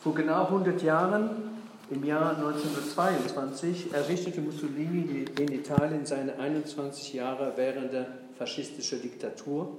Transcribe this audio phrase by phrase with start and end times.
[0.00, 1.28] Vor genau 100 Jahren,
[1.90, 8.06] im Jahr 1922, errichtete Mussolini in Italien seine 21 Jahre währende
[8.38, 9.76] faschistische Diktatur.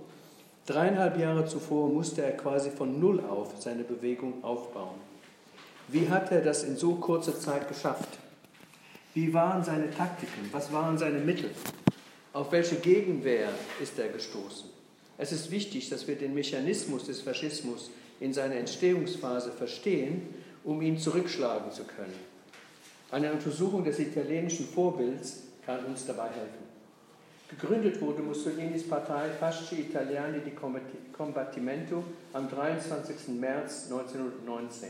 [0.68, 5.00] Dreieinhalb Jahre zuvor musste er quasi von Null auf seine Bewegung aufbauen.
[5.88, 8.20] Wie hat er das in so kurzer Zeit geschafft?
[9.16, 10.50] Wie waren seine Taktiken?
[10.52, 11.50] Was waren seine Mittel?
[12.32, 13.50] Auf welche Gegenwehr
[13.82, 14.70] ist er gestoßen?
[15.18, 17.90] Es ist wichtig, dass wir den Mechanismus des Faschismus
[18.22, 20.34] in seiner Entstehungsphase verstehen,
[20.64, 22.14] um ihn zurückschlagen zu können.
[23.12, 26.72] Eine Untersuchung des italienischen Vorbilds kann uns dabei helfen.
[27.50, 30.52] Gegründet wurde Mussolinis Partei Fasci Italiani di
[31.12, 33.40] Combattimento am 23.
[33.40, 34.90] März 1919.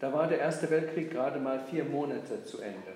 [0.00, 2.94] Da war der Erste Weltkrieg gerade mal vier Monate zu Ende.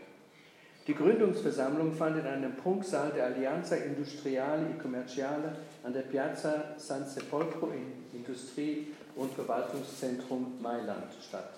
[0.88, 7.06] Die Gründungsversammlung fand in einem Prunksaal der Allianza Industriale e Commerciale an der Piazza San
[7.06, 8.88] Sepolcro im Industrie-
[9.18, 11.50] und Verwaltungszentrum Mailand statt.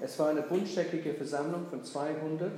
[0.00, 2.50] Es war eine buntscheckige Versammlung von 200,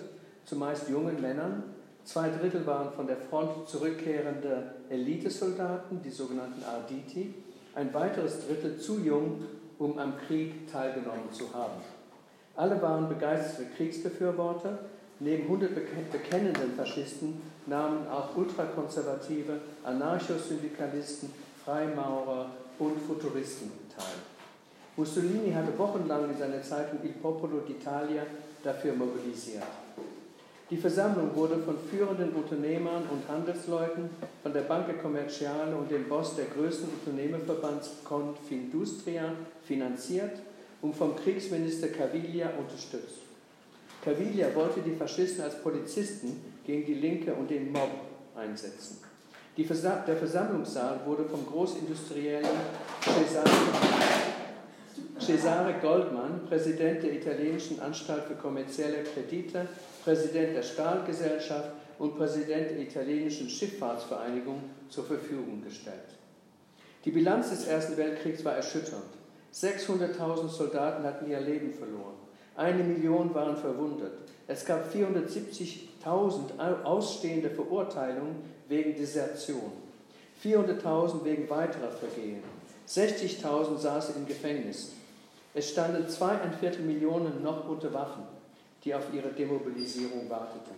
[0.45, 1.65] zumeist jungen Männern,
[2.05, 7.35] Zwei Drittel waren von der Front zurückkehrende Elitesoldaten, die sogenannten Arditi,
[7.75, 9.45] ein weiteres Drittel zu jung,
[9.79, 11.80] um am Krieg teilgenommen zu haben.
[12.57, 14.79] Alle waren begeisterte Kriegsbefürworter.
[15.21, 15.73] Neben 100
[16.11, 21.30] bekennenden Faschisten nahmen auch ultrakonservative Anarchosyndikalisten,
[21.65, 24.40] Freimaurer und Futuristen teil.
[25.01, 28.20] Mussolini hatte wochenlang in seiner Zeitung Il Popolo d'Italia
[28.62, 29.62] dafür mobilisiert.
[30.68, 34.10] Die Versammlung wurde von führenden Unternehmern und Handelsleuten,
[34.43, 39.32] von der Banca Commerciale und dem Boss der größten Unternehmerverbands Confindustria
[39.65, 40.38] finanziert
[40.82, 43.23] und vom Kriegsminister Caviglia unterstützt.
[44.04, 47.90] Caviglia wollte die Faschisten als Polizisten gegen die Linke und den Mob
[48.37, 48.98] einsetzen.
[49.65, 52.48] Versa der Versammlungssaal wurde vom Großindustriellen
[53.02, 53.51] Cesare,
[55.21, 59.68] Cesare Goldman, Präsident der italienischen Anstalt für kommerzielle Kredite,
[60.02, 66.17] Präsident der Stahlgesellschaft und Präsident der italienischen Schifffahrtsvereinigung zur Verfügung gestellt.
[67.05, 69.05] Die Bilanz des Ersten Weltkriegs war erschütternd.
[69.55, 72.15] 600.000 Soldaten hatten ihr Leben verloren.
[72.56, 74.12] Eine Million waren verwundet.
[74.47, 78.37] Es gab 470.000 ausstehende Verurteilungen
[78.69, 79.72] wegen Desertion,
[80.43, 82.43] 400.000 wegen weiterer Vergehen,
[82.89, 85.00] 60.000 saßen in Gefängnissen.
[85.55, 88.25] Es standen zweieinviertel Millionen noch unter Waffen
[88.84, 90.75] die auf ihre Demobilisierung warteten.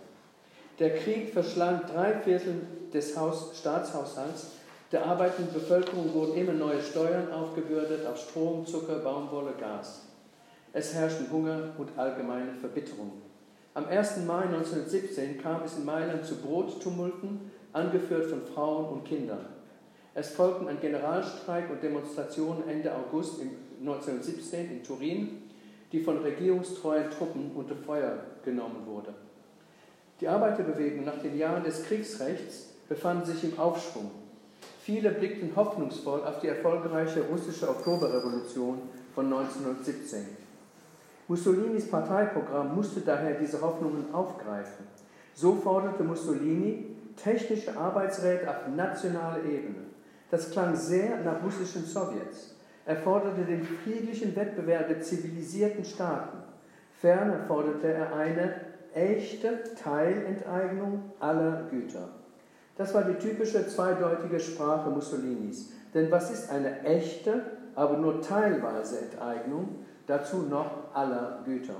[0.79, 2.61] Der Krieg verschlang drei Viertel
[2.93, 4.47] des Haus Staatshaushalts.
[4.91, 10.03] Der arbeitenden Bevölkerung wurden immer neue Steuern aufgebürdet auf Strom, Zucker, Baumwolle, Gas.
[10.71, 13.11] Es herrschten Hunger und allgemeine Verbitterung.
[13.75, 14.17] Am 1.
[14.25, 19.45] Mai 1917 kam es in Mailand zu Brottumulten, angeführt von Frauen und Kindern.
[20.15, 23.41] Es folgten ein Generalstreik und Demonstrationen Ende August
[23.87, 25.43] 1917 in Turin
[25.93, 29.13] die von regierungstreuen Truppen unter Feuer genommen wurde.
[30.19, 34.09] Die Arbeiterbewegung nach den Jahren des Kriegsrechts befand sich im Aufschwung.
[34.81, 38.81] Viele blickten hoffnungsvoll auf die erfolgreiche russische Oktoberrevolution
[39.13, 40.25] von 1917.
[41.27, 44.85] Mussolinis Parteiprogramm musste daher diese Hoffnungen aufgreifen.
[45.35, 49.83] So forderte Mussolini technische Arbeitsräte auf nationaler Ebene.
[50.31, 52.55] Das klang sehr nach russischen Sowjets.
[52.85, 56.37] Er forderte den friedlichen Wettbewerb der zivilisierten Staaten.
[56.99, 58.53] Ferner forderte er eine
[58.93, 62.09] echte Teilenteignung aller Güter.
[62.77, 65.71] Das war die typische zweideutige Sprache Mussolinis.
[65.93, 67.43] Denn was ist eine echte,
[67.75, 69.85] aber nur teilweise Enteignung?
[70.07, 71.75] Dazu noch aller Güter.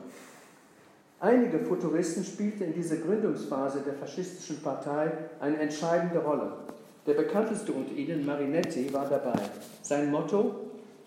[1.20, 6.54] Einige Futuristen spielten in dieser Gründungsphase der faschistischen Partei eine entscheidende Rolle.
[7.06, 9.40] Der bekannteste unter ihnen, Marinetti, war dabei.
[9.82, 10.63] Sein Motto,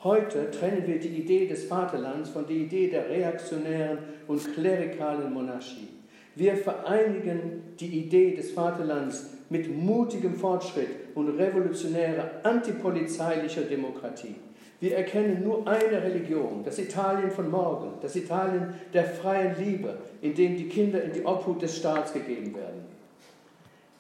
[0.07, 5.89] Heute trennen wir die Idee des Vaterlands von der Idee der reaktionären und klerikalen Monarchie.
[6.37, 14.37] Wir vereinigen die Idee des Vaterlands mit mutigem Fortschritt und revolutionärer antipolizeilicher Demokratie.
[14.79, 20.37] Wir erkennen nur eine Religion, das Italien von morgen, das Italien der freien Liebe, in
[20.37, 22.96] dem die Kinder in die Obhut des Staats gegeben werden.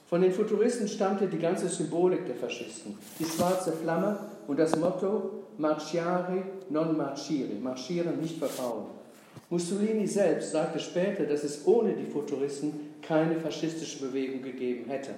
[0.08, 5.42] Von den Futuristen stammte die ganze Symbolik der Faschisten, die schwarze Flamme und das Motto
[5.58, 8.86] Marciare non marcire, marschieren, nicht verfaulen.
[9.48, 12.72] Mussolini selbst sagte später, dass es ohne die Futuristen
[13.02, 15.10] keine faschistische Bewegung gegeben hätte.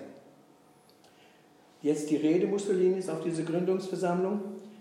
[1.81, 4.41] Jetzt die Rede Mussolinis auf diese Gründungsversammlung.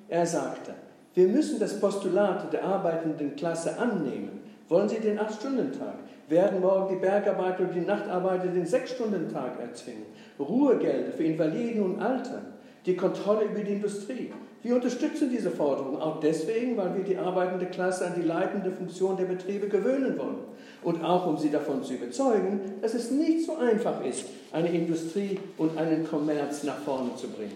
[0.10, 0.74] Er sagte,
[1.14, 4.42] wir müssen das Postulat der arbeitenden Klasse annehmen.
[4.68, 5.96] Wollen Sie den Acht-Stunden-Tag?
[6.30, 10.08] Werden morgen die Bergarbeiter und die Nachtarbeiter den Sechs-Stunden-Tag erzwingen?
[10.38, 12.58] Ruhegelder für Invaliden und Alten?
[12.86, 14.34] Die Kontrolle über die Industrie?
[14.62, 19.16] Wir unterstützen diese Forderung auch deswegen, weil wir die arbeitende Klasse an die leitende Funktion
[19.16, 20.40] der Betriebe gewöhnen wollen
[20.84, 25.40] und auch um sie davon zu überzeugen, dass es nicht so einfach ist, eine Industrie
[25.58, 27.56] und einen Kommerz nach vorne zu bringen.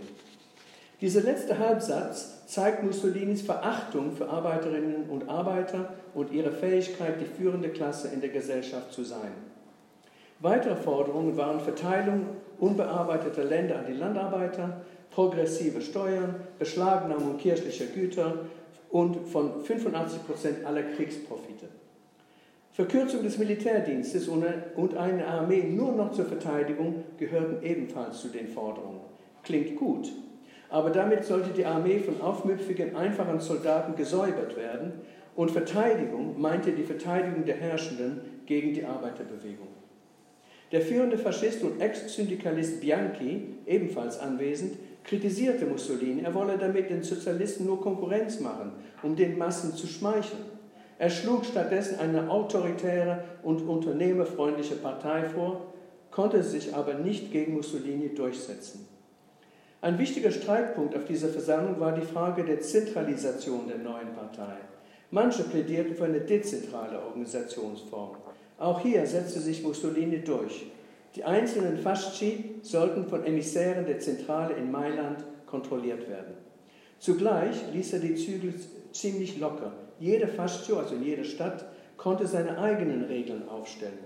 [1.01, 7.69] Dieser letzte Halbsatz zeigt Mussolinis Verachtung für Arbeiterinnen und Arbeiter und ihre Fähigkeit, die führende
[7.69, 9.31] Klasse in der Gesellschaft zu sein.
[10.42, 12.27] Weitere Forderungen waren Verteilung
[12.59, 18.45] unbearbeiteter Länder an die Landarbeiter, progressive Steuern, Beschlagnahmung kirchlicher Güter
[18.92, 21.65] und von 85 Prozent aller Kriegsprofite.
[22.74, 29.01] Verkürzung des Militärdienstes und eine Armee nur noch zur Verteidigung gehörten ebenfalls zu den Forderungen.
[29.44, 30.12] Klingt gut,
[30.71, 34.94] aber damit sollte die Armee von aufmüpfigen, einfachen Soldaten gesäubert werden
[35.35, 39.68] und Verteidigung meinte die Verteidigung der Herrschenden gegen die Arbeiterbewegung.
[40.71, 47.65] Der führende Faschist und Ex-Syndikalist Bianchi, ebenfalls anwesend, kritisierte Mussolini, er wolle damit den Sozialisten
[47.65, 48.71] nur Konkurrenz machen,
[49.03, 50.44] um den Massen zu schmeicheln.
[50.97, 55.73] Er schlug stattdessen eine autoritäre und unternehmerfreundliche Partei vor,
[56.12, 58.90] konnte sich aber nicht gegen Mussolini durchsetzen.
[59.83, 64.57] Ein wichtiger Streitpunkt auf dieser Versammlung war die Frage der Zentralisation der neuen Partei.
[65.10, 68.18] Manche plädierten für eine dezentrale Organisationsform.
[68.60, 70.68] Auch hier setzte sich Mussolini durch.
[71.16, 76.36] Die einzelnen Fasci sollten von Emissären der Zentrale in Mailand kontrolliert werden.
[77.00, 78.54] Zugleich ließ er die Zügel
[78.94, 79.74] ziemlich locker.
[80.00, 81.66] Jede Fascio, also jede Stadt,
[81.98, 83.98] konnte seine eigenen Regeln aufstellen.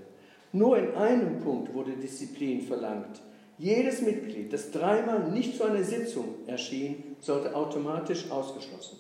[0.54, 3.22] Nur in einem Punkt wurde Disziplin verlangt.
[3.58, 9.00] Jedes Mitglied, das dreimal nicht zu einer Sitzung erschien, sollte automatisch ausgeschlossen.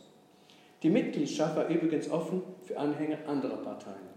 [0.81, 4.15] Die Mitgliedschaft war übrigens offen für Anhänger anderer Parteien.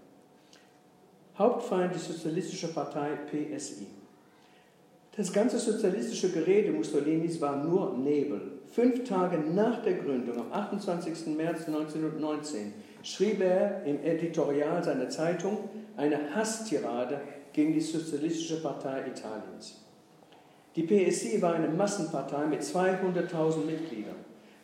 [1.36, 3.86] Hauptfeind die Sozialistische Partei PSI.
[5.16, 8.40] Das ganze sozialistische Gerede Mussolinis war nur Nebel.
[8.70, 11.36] Fünf Tage nach der Gründung, am 28.
[11.36, 17.20] März 1919, schrieb er im Editorial seiner Zeitung eine Hasstirade
[17.52, 19.87] gegen die Sozialistische Partei Italiens.
[20.76, 24.16] Die PSI war eine Massenpartei mit 200.000 Mitgliedern.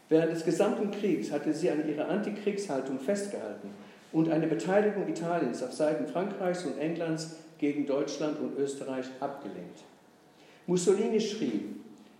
[0.08, 3.70] Während des gesamten Kriegs hatte sie an ihrer Antikriegshaltung festgehalten
[4.12, 9.82] und eine Beteiligung Italiens auf Seiten Frankreichs und Englands gegen Deutschland und Österreich abgelehnt.
[10.66, 11.76] Mussolini schrieb,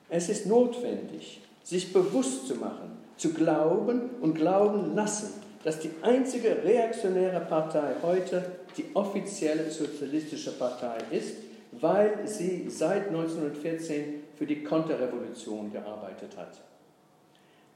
[0.09, 5.29] es ist notwendig, sich bewusst zu machen, zu glauben und glauben lassen,
[5.63, 8.45] dass die einzige reaktionäre Partei heute
[8.77, 11.37] die offizielle sozialistische Partei ist,
[11.81, 16.61] weil sie seit 1914 für die Konterrevolution gearbeitet hat.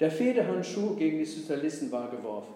[0.00, 2.54] Der Federhandschuh gegen die Sozialisten war geworfen.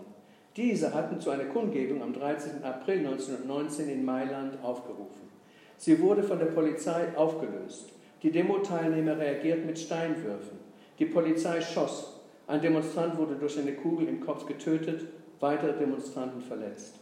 [0.56, 2.62] Diese hatten zu einer Kundgebung am 13.
[2.62, 5.33] April 1919 in Mailand aufgerufen.
[5.79, 7.89] Sie wurde von der Polizei aufgelöst.
[8.23, 10.59] Die Demo-Teilnehmer reagierten mit Steinwürfen.
[10.99, 12.21] Die Polizei schoss.
[12.47, 15.06] Ein Demonstrant wurde durch eine Kugel im Kopf getötet,
[15.41, 16.97] weitere Demonstranten verletzt.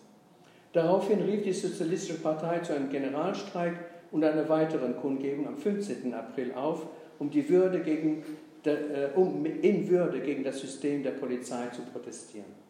[0.73, 6.13] Daraufhin rief die Sozialistische Partei zu einem Generalstreik und einer weiteren Kundgebung am 15.
[6.15, 6.87] April auf,
[7.19, 8.23] um, die Würde gegen,
[8.65, 12.61] äh, um in Würde gegen das System der Polizei zu protestieren.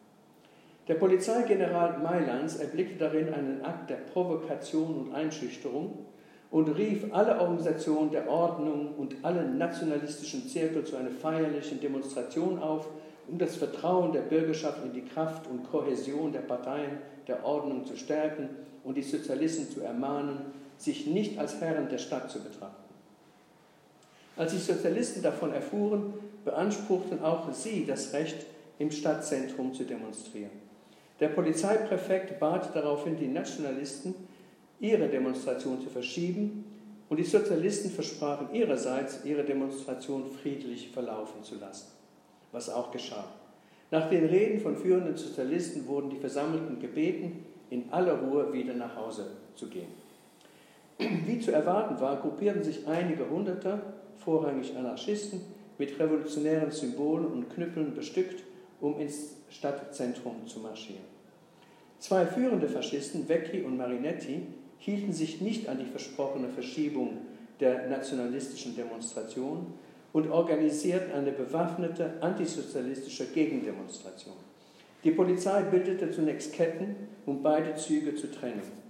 [0.87, 6.05] Der Polizeigeneral Mailands erblickte darin einen Akt der Provokation und Einschüchterung
[6.49, 12.89] und rief alle Organisationen der Ordnung und alle nationalistischen Zirkel zu einer feierlichen Demonstration auf,
[13.27, 16.97] um das Vertrauen der Bürgerschaft in die Kraft und Kohäsion der Parteien
[17.27, 18.49] der Ordnung zu stärken
[18.83, 20.39] und die Sozialisten zu ermahnen,
[20.81, 22.93] sich nicht als Herren der Stadt zu betrachten.
[24.35, 28.45] Als die Sozialisten davon erfuhren, beanspruchten auch sie das Recht,
[28.79, 30.49] im Stadtzentrum zu demonstrieren.
[31.19, 34.15] Der Polizeipräfekt bat daraufhin die Nationalisten,
[34.79, 36.65] ihre Demonstration zu verschieben
[37.07, 41.91] und die Sozialisten versprachen ihrerseits, ihre Demonstration friedlich verlaufen zu lassen,
[42.51, 43.25] was auch geschah.
[43.91, 48.95] Nach den Reden von führenden Sozialisten wurden die Versammelten gebeten, in aller Ruhe wieder nach
[48.95, 50.00] Hause zu gehen.
[51.25, 53.81] Wie zu erwarten war, gruppierten sich einige Hunderte,
[54.17, 55.41] vorrangig Anarchisten,
[55.77, 58.43] mit revolutionären Symbolen und Knüppeln bestückt,
[58.79, 61.03] um ins Stadtzentrum zu marschieren.
[61.97, 64.43] Zwei führende Faschisten, Vecchi und Marinetti,
[64.77, 67.17] hielten sich nicht an die versprochene Verschiebung
[67.59, 69.67] der nationalistischen Demonstration
[70.13, 74.35] und organisierten eine bewaffnete antisozialistische Gegendemonstration.
[75.03, 78.80] Die Polizei bildete zunächst Ketten, um beide Züge zu trennen,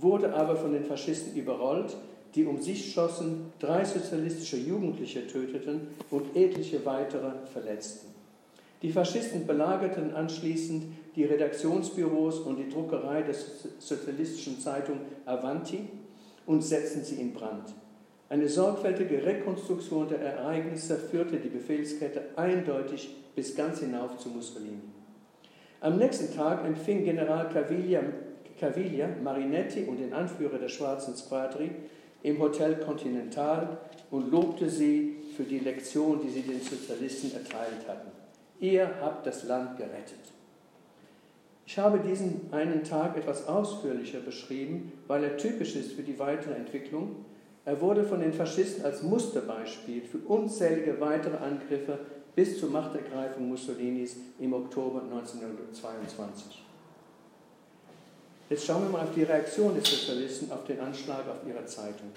[0.00, 1.96] wurde aber von den Faschisten überrollt,
[2.34, 8.08] die um sich schossen, drei sozialistische Jugendliche töteten und etliche weitere verletzten.
[8.82, 10.84] Die Faschisten belagerten anschließend
[11.16, 13.34] die Redaktionsbüros und die Druckerei der
[13.78, 15.88] sozialistischen Zeitung Avanti
[16.46, 17.74] und setzten sie in Brand.
[18.28, 24.82] Eine sorgfältige Rekonstruktion der Ereignisse führte die Befehlskette eindeutig bis ganz hinauf zu Mussolini.
[25.80, 28.02] Am nächsten Tag empfing General Caviglia,
[28.58, 31.70] Caviglia Marinetti und den Anführer der Schwarzen Squadri
[32.22, 33.78] im Hotel Continental
[34.10, 38.10] und lobte sie für die Lektion, die sie den Sozialisten erteilt hatten.
[38.60, 40.18] Ihr habt das Land gerettet.
[41.64, 46.54] Ich habe diesen einen Tag etwas ausführlicher beschrieben, weil er typisch ist für die weitere
[46.54, 47.24] Entwicklung.
[47.64, 51.98] Er wurde von den Faschisten als Musterbeispiel für unzählige weitere Angriffe
[52.34, 56.67] bis zur Machtergreifung Mussolinis im Oktober 1922.
[58.50, 62.10] Jetzt schauen wir mal auf die Reaktion des Sozialisten auf den Anschlag auf ihre Zeitung.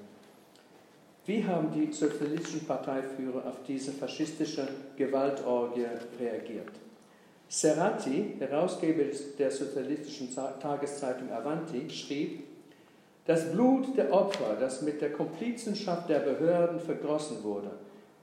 [1.25, 5.85] Wie haben die sozialistischen Parteiführer auf diese faschistische Gewaltorgie
[6.19, 6.71] reagiert?
[7.49, 9.03] Serrati, Herausgeber
[9.37, 12.43] der sozialistischen Tageszeitung Avanti, schrieb,
[13.25, 17.71] das Blut der Opfer, das mit der Komplizenschaft der Behörden vergossen wurde,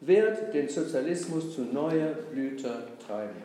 [0.01, 3.43] wird den Sozialismus zu neuer Blüte treiben.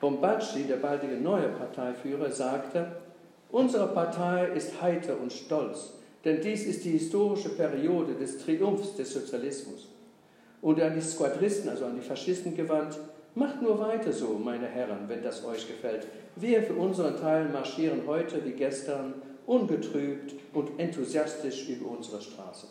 [0.00, 2.86] Bombacci, der baldige neue Parteiführer, sagte,
[3.56, 5.94] unsere Partei ist heiter und stolz,
[6.26, 9.88] denn dies ist die historische Periode des Triumphs des Sozialismus.
[10.60, 12.98] Und an die Squadristen, also an die Faschisten gewandt,
[13.34, 16.06] macht nur weiter so, meine Herren, wenn das euch gefällt.
[16.36, 19.14] Wir für unseren Teil marschieren heute wie gestern
[19.46, 22.66] ungetrübt und enthusiastisch über unsere Straße.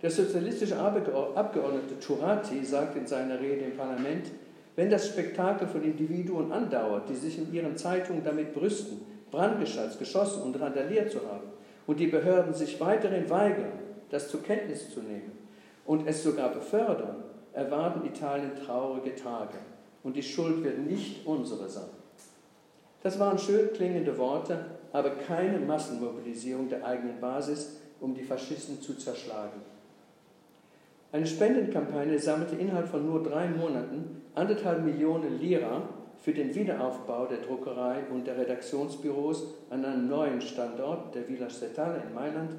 [0.00, 4.30] Der sozialistische Abgeordnete Turati sagt in seiner Rede im Parlament,
[4.76, 10.42] wenn das Spektakel von Individuen andauert, die sich in ihren Zeitungen damit brüsten, brandgeschatzt, geschossen
[10.42, 11.48] und randaliert zu haben,
[11.86, 13.72] und die Behörden sich weiterhin weigern,
[14.10, 15.32] das zur Kenntnis zu nehmen
[15.84, 19.58] und es sogar befördern, erwarten Italien traurige Tage
[20.02, 21.88] und die Schuld wird nicht unsere sein.
[23.02, 28.94] Das waren schön klingende Worte, aber keine Massenmobilisierung der eigenen Basis, um die Faschisten zu
[28.94, 29.60] zerschlagen.
[31.12, 35.88] Eine Spendenkampagne sammelte innerhalb von nur drei Monaten anderthalb Millionen Lira
[36.26, 42.02] für den Wiederaufbau der Druckerei und der Redaktionsbüros an einem neuen Standort, der Villa Statale
[42.04, 42.50] in Mailand,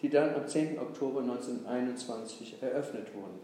[0.00, 0.78] die dann am 10.
[0.78, 3.40] Oktober 1921 eröffnet wurden.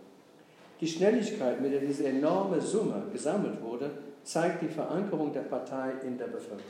[0.80, 3.90] Die Schnelligkeit, mit der diese enorme Summe gesammelt wurde,
[4.22, 6.62] zeigt die Verankerung der Partei in der Bevölkerung.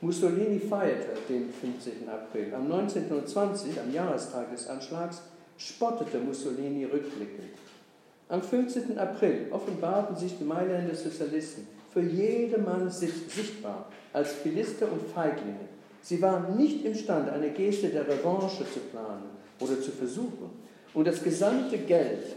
[0.00, 2.08] Mussolini feierte den 15.
[2.08, 2.52] April.
[2.52, 3.06] Am 19.
[3.12, 5.22] und 20., am Jahrestag des Anschlags,
[5.56, 7.50] spottete Mussolini rückblickend.
[8.28, 8.98] Am 15.
[8.98, 15.68] April offenbarten sich die Mailänder Sozialisten für jedermann sichtbar als Philister und Feiglinge.
[16.00, 19.28] Sie waren nicht imstande, eine Geste der Revanche zu planen
[19.60, 20.50] oder zu versuchen.
[20.94, 22.34] Und das gesamte Geld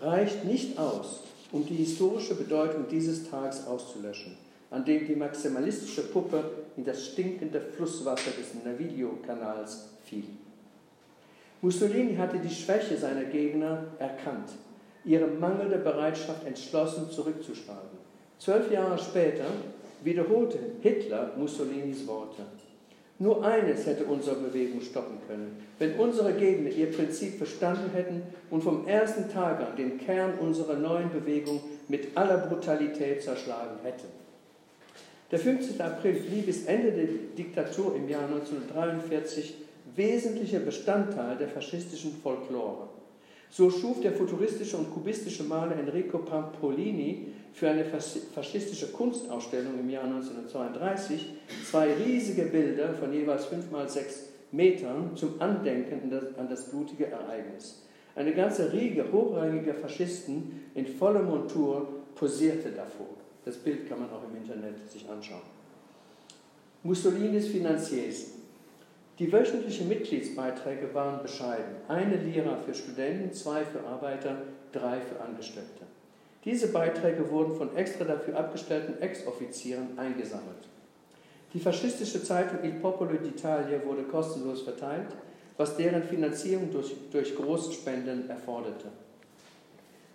[0.00, 1.20] reicht nicht aus,
[1.52, 4.36] um die historische Bedeutung dieses Tages auszulöschen,
[4.70, 6.42] an dem die maximalistische Puppe
[6.76, 10.24] in das stinkende Flusswasser des Naviglio-Kanals fiel.
[11.60, 14.48] Mussolini hatte die Schwäche seiner Gegner erkannt
[15.04, 17.98] ihre mangelnde Bereitschaft entschlossen zurückzuschlagen.
[18.38, 19.46] Zwölf Jahre später
[20.02, 22.42] wiederholte Hitler Mussolinis Worte.
[23.18, 28.64] Nur eines hätte unsere Bewegung stoppen können, wenn unsere Gegner ihr Prinzip verstanden hätten und
[28.64, 34.08] vom ersten Tag an den Kern unserer neuen Bewegung mit aller Brutalität zerschlagen hätten.
[35.30, 35.80] Der 15.
[35.80, 37.06] April blieb bis Ende der
[37.38, 39.54] Diktatur im Jahr 1943
[39.94, 42.88] wesentlicher Bestandteil der faschistischen Folklore.
[43.52, 50.04] So schuf der futuristische und kubistische Maler Enrico Pampolini für eine faschistische Kunstausstellung im Jahr
[50.04, 51.34] 1932
[51.70, 57.82] zwei riesige Bilder von jeweils fünf mal sechs Metern zum Andenken an das blutige Ereignis.
[58.14, 63.08] Eine ganze Riege hochrangiger Faschisten in voller Montur posierte davor.
[63.44, 65.42] Das Bild kann man auch im Internet sich anschauen.
[66.82, 68.30] Mussolinis Finanziers.
[69.18, 71.76] Die wöchentlichen Mitgliedsbeiträge waren bescheiden.
[71.88, 74.36] Eine Lira für Studenten, zwei für Arbeiter,
[74.72, 75.84] drei für Angestellte.
[76.44, 80.66] Diese Beiträge wurden von extra dafür abgestellten Ex-Offizieren eingesammelt.
[81.52, 85.08] Die faschistische Zeitung Il Popolo d'Italia wurde kostenlos verteilt,
[85.58, 88.86] was deren Finanzierung durch, durch Großspenden erforderte.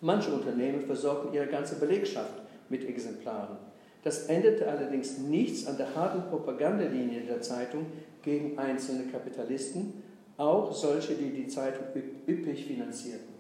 [0.02, 2.34] Manche Unternehmen versorgten ihre ganze Belegschaft
[2.70, 3.58] mit Exemplaren.
[4.04, 7.86] Das änderte allerdings nichts an der harten Propagandalinie der Zeitung,
[8.28, 10.04] gegen einzelne Kapitalisten,
[10.36, 11.86] auch solche, die die Zeitung
[12.28, 13.34] üppig finanzierten.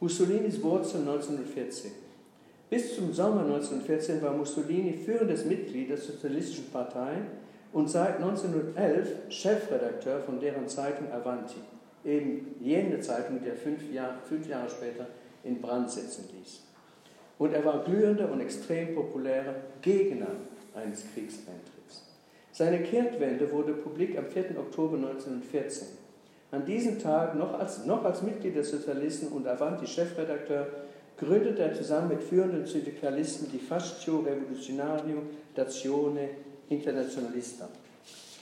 [0.00, 1.92] Mussolinis Wurzel 1914.
[2.70, 7.16] Bis zum Sommer 1914 war Mussolini führendes Mitglied der Sozialistischen Partei
[7.74, 11.60] und seit 1911 Chefredakteur von deren Zeitung Avanti,
[12.04, 15.06] eben jene Zeitung, die er fünf, Jahr, fünf Jahre später
[15.44, 16.62] in Brand setzen ließ.
[17.38, 20.28] Und er war glühender und extrem populärer Gegner
[20.74, 21.77] eines Kriegseintritts.
[22.58, 24.58] Seine Kehrtwende wurde publik am 4.
[24.58, 25.86] Oktober 1914.
[26.50, 30.66] An diesem Tag, noch als, noch als Mitglied der Sozialisten und Avanti-Chefredakteur,
[31.16, 35.22] gründete er zusammen mit führenden Syndikalisten die Fascio Revolutionario
[35.56, 36.30] d'Azione
[36.68, 37.68] Internazionalista.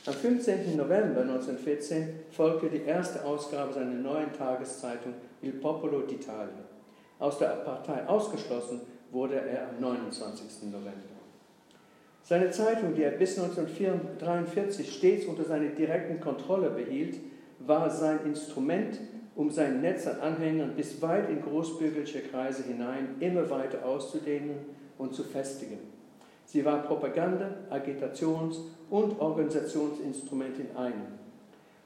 [0.07, 0.75] Am 15.
[0.79, 6.65] November 1914 folgte die erste Ausgabe seiner neuen Tageszeitung Il Popolo d'Italia.
[7.19, 8.81] Aus der Partei ausgeschlossen
[9.13, 10.73] wurde er am 29.
[10.73, 11.16] November.
[12.29, 17.21] Seine Zeitung, die er bis 1943 stets unter seiner direkten Kontrolle behielt,
[17.61, 18.99] war sein Instrument,
[19.37, 24.57] um sein Netz an Anhängern bis weit in großbürgerliche Kreise hinein immer weiter auszudehnen
[24.99, 25.79] und zu festigen.
[26.47, 28.59] Sie war Propaganda, Agitations-
[28.91, 31.07] und Organisationsinstrument in einem.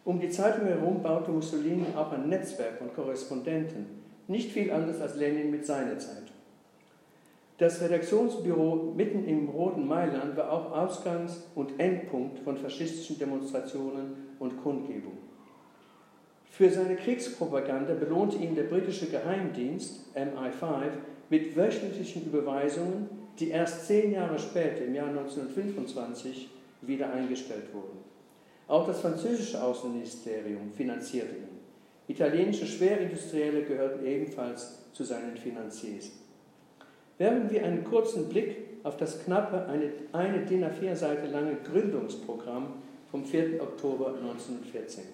[0.06, 3.84] Um die Zeitung herum baute Mussolini auch ein Netzwerk von Korrespondenten,
[4.26, 6.29] nicht viel anders als Lenin mit seiner Zeitung.
[7.60, 14.62] Das Redaktionsbüro mitten im roten Mailand war auch Ausgangs- und Endpunkt von faschistischen Demonstrationen und
[14.62, 15.18] Kundgebungen.
[16.46, 20.84] Für seine Kriegspropaganda belohnte ihn der britische Geheimdienst MI5
[21.28, 26.48] mit wöchentlichen Überweisungen, die erst zehn Jahre später, im Jahr 1925,
[26.80, 27.98] wieder eingestellt wurden.
[28.68, 31.60] Auch das französische Außenministerium finanzierte ihn.
[32.08, 36.12] Italienische Schwerindustrielle gehörten ebenfalls zu seinen Finanziers
[37.20, 42.68] werfen wir einen kurzen Blick auf das knappe, eine, eine DIN A4-Seite lange Gründungsprogramm
[43.10, 43.62] vom 4.
[43.62, 45.04] Oktober 1914.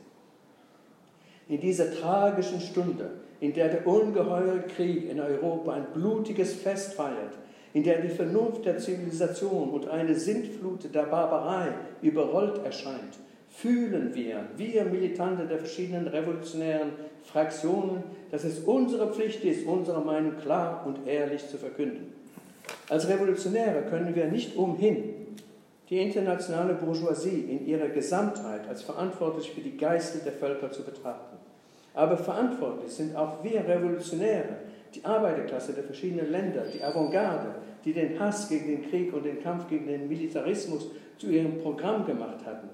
[1.49, 3.11] In dieser tragischen Stunde,
[3.41, 7.39] in der der ungeheure Krieg in Europa ein blutiges Fest feiert,
[7.73, 11.71] in der die Vernunft der Zivilisation und eine Sintflut der Barbarei
[12.03, 16.93] überrollt erscheint, fühlen wir, wir Militante der verschiedenen revolutionären
[17.27, 22.13] Fraktionen, dass es unsere Pflicht ist, unsere Meinung klar und ehrlich zu verkünden.
[22.89, 25.15] Als Revolutionäre können wir nicht umhin,
[25.89, 31.37] die internationale Bourgeoisie in ihrer Gesamtheit als verantwortlich für die Geißel der Völker zu betrachten.
[31.95, 34.57] Aber verantwortlich sind auch wir Revolutionäre,
[34.95, 37.55] die Arbeiterklasse der verschiedenen Länder, die Avantgarde,
[37.85, 42.05] die den Hass gegen den Krieg und den Kampf gegen den Militarismus zu ihrem Programm
[42.05, 42.69] gemacht hatten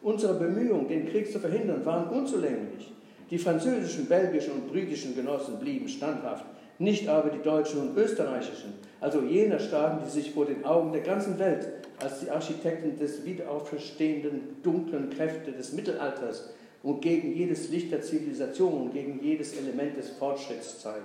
[0.00, 2.92] Unsere Bemühungen, den Krieg zu verhindern, waren unzulänglich.
[3.30, 6.46] Die französischen, belgischen und britischen Genossen blieben standhaft,
[6.78, 11.02] nicht aber die deutschen und österreichischen, also jener Staaten, die sich vor den Augen der
[11.02, 11.68] ganzen Welt
[12.00, 16.50] als die Architekten des wiederauferstehenden dunklen Kräfte des Mittelalters
[16.82, 21.04] und gegen jedes Licht der Zivilisation und gegen jedes Element des Fortschritts zeigen.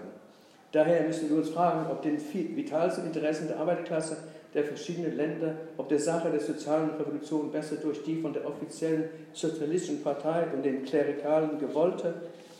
[0.72, 2.18] Daher müssen wir uns fragen, ob den
[2.56, 4.18] vitalsten Interessen der Arbeiterklasse
[4.54, 9.06] der verschiedenen Länder, ob der Sache der sozialen Revolution besser durch die von der offiziellen
[9.34, 12.14] sozialistischen Partei und den Klerikalen gewollte,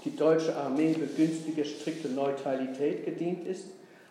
[0.04, 3.68] die deutsche Armee begünstige strikte Neutralität gedient ist,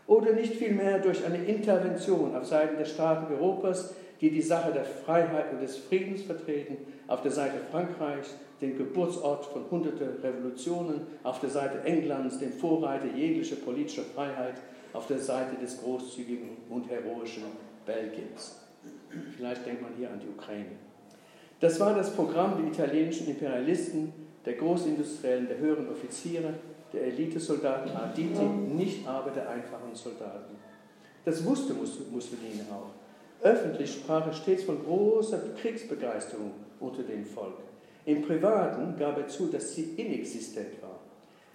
[0.07, 4.85] oder nicht vielmehr durch eine Intervention auf Seiten der Staaten Europas, die die Sache der
[4.85, 6.77] Freiheit und des Friedens vertreten,
[7.09, 13.07] auf der Seite Frankreichs, den Geburtsort von hunderten Revolutionen, auf der Seite Englands, den Vorreiter
[13.17, 14.55] jeglicher politischer Freiheit,
[14.93, 17.45] auf der Seite des großzügigen und heroischen
[17.85, 18.59] Belgiens.
[19.37, 20.77] Vielleicht denkt man hier an die Ukraine.
[21.61, 24.13] Das war das Programm der italienischen Imperialisten,
[24.45, 26.55] der Großindustriellen, der höheren Offiziere,
[26.93, 30.57] der Elitesoldaten Arditi, nicht aber der einfachen Soldaten.
[31.25, 32.91] Das wusste Mussolini auch.
[33.45, 37.59] Öffentlich sprach er stets von großer Kriegsbegeisterung unter dem Volk.
[38.05, 40.99] Im Privaten gab er zu, dass sie inexistent war.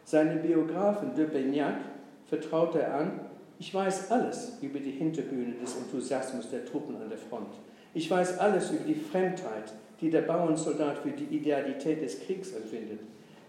[0.06, 1.80] Seinem Biografen de Beignac
[2.28, 3.20] vertraute er an,
[3.60, 7.54] ich weiß alles über die Hinterbühne des Enthusiasmus der Truppen an der Front.
[7.94, 13.00] Ich weiß alles über die Fremdheit, die der Bauernsoldat für die Idealität des Kriegs empfindet.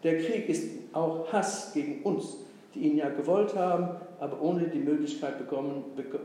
[0.03, 2.39] Der Krieg ist auch Hass gegen uns,
[2.75, 5.85] die ihn ja gewollt haben, aber ohne die Möglichkeit bekommen,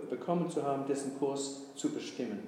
[0.10, 2.40] bekommen zu haben, dessen Kurs zu bestimmen.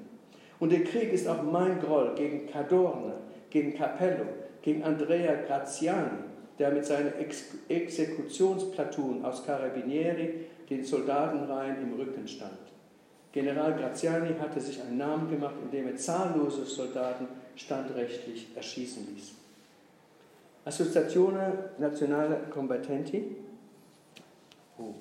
[0.60, 3.16] Und der Krieg ist auch mein Groll gegen Cadorna,
[3.50, 4.26] gegen Capello,
[4.62, 6.20] gegen Andrea Graziani,
[6.60, 12.58] der mit seiner Ex Exekutionsplatoon aus Carabinieri den Soldatenreihen im Rücken stand.
[13.32, 19.34] General Graziani hatte sich einen Namen gemacht, indem er zahllose Soldaten standrechtlich erschießen ließ.
[20.64, 23.36] Associazione Nazionale Combattenti.
[24.78, 24.94] Oh.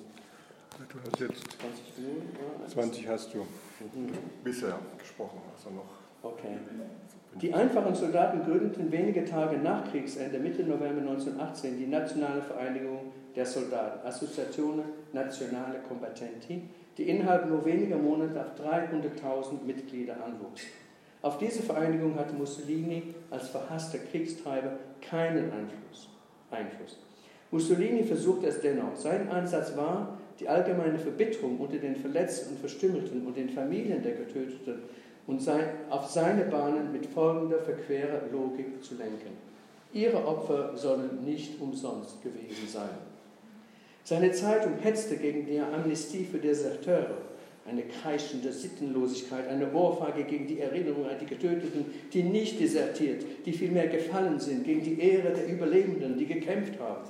[0.89, 2.67] Du hast jetzt 20 Minuten.
[2.67, 4.11] 20 hast du mhm.
[4.43, 5.85] bisher gesprochen, also noch.
[6.21, 6.57] Okay.
[7.41, 13.45] Die einfachen Soldaten gründeten wenige Tage nach Kriegsende, Mitte November 1918, die Nationale Vereinigung der
[13.45, 16.61] Soldaten, Associazione Nazionale Combattenti,
[16.97, 20.63] die innerhalb nur weniger Monate auf 300.000 Mitglieder anwuchs.
[21.21, 26.09] Auf diese Vereinigung hatte Mussolini als verhasster Kriegstreiber keinen Einfluss.
[26.51, 26.97] Einfluss.
[27.51, 28.95] Mussolini versuchte es dennoch.
[28.95, 34.13] Sein Ansatz war, die allgemeine Verbitterung unter den Verletzten und Verstümmelten und den Familien der
[34.13, 34.83] Getöteten
[35.27, 39.37] und sein, auf seine Bahnen mit folgender verquerer Logik zu lenken.
[39.93, 42.89] Ihre Opfer sollen nicht umsonst gewesen sein.
[44.05, 47.17] Seine Zeitung hetzte gegen die Amnestie für Deserteure,
[47.67, 53.51] eine kreischende Sittenlosigkeit, eine Ohrfeige gegen die Erinnerung an die Getöteten, die nicht desertiert, die
[53.51, 57.09] vielmehr gefallen sind, gegen die Ehre der Überlebenden, die gekämpft haben.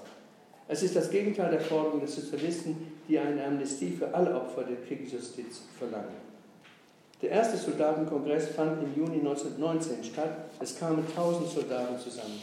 [0.69, 2.77] Es ist das Gegenteil der Forderung der Sozialisten,
[3.09, 6.15] die eine Amnestie für alle Opfer der Kriegsjustiz verlangen.
[7.21, 10.49] Der erste Soldatenkongress fand im Juni 1919 statt.
[10.61, 12.39] Es kamen tausend Soldaten zusammen.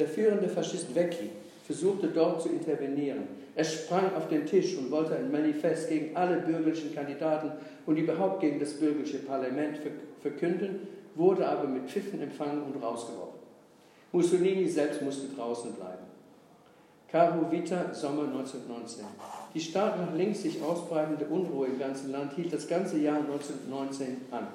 [0.00, 1.30] Der führende Faschist Vecchi
[1.64, 3.24] versuchte dort zu intervenieren.
[3.56, 7.52] Er sprang auf den Tisch und wollte ein Manifest gegen alle bürgerlichen Kandidaten
[7.86, 9.78] und überhaupt gegen das bürgerliche Parlament
[10.20, 13.40] verkünden, wurde aber mit Pfiffen empfangen und rausgeworfen.
[14.12, 16.04] Mussolini selbst musste draußen bleiben.
[17.10, 19.04] Caro Vita, Sommer 1919.
[19.54, 24.16] Die stark nach links sich ausbreitende Unruhe im ganzen Land hielt das ganze Jahr 1919
[24.32, 24.48] an.